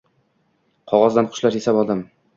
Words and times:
Qog’ozdan 0.93 1.31
qushlar 1.35 1.59
yasab 1.61 1.81
oldim 1.83 2.03